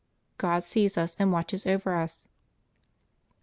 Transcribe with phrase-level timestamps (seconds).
[0.39, 2.27] God sees us and watches over us.